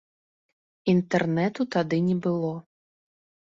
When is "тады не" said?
1.77-2.19